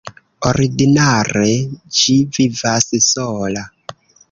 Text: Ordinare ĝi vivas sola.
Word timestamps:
Ordinare 0.51 1.51
ĝi 1.99 2.17
vivas 2.39 2.91
sola. 3.11 3.67